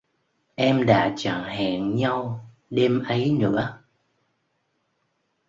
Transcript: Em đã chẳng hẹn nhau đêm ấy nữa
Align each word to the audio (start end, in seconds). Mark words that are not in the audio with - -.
Em 0.55 0.85
đã 0.85 1.13
chẳng 1.17 1.43
hẹn 1.43 1.95
nhau 1.95 2.49
đêm 2.69 3.03
ấy 3.03 3.31
nữa 3.31 3.79